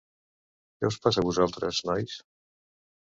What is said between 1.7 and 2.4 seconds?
nois?